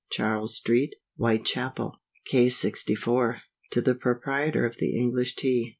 Charles 0.09 0.55
Street, 0.55 0.95
Whitechapel. 1.17 1.93
CASE 2.25 2.63
LXIV. 2.63 3.41
To 3.69 3.81
the 3.81 3.93
Proprietor 3.93 4.65
of 4.65 4.77
the 4.77 4.97
ENGLISH 4.97 5.35
TEA. 5.35 5.69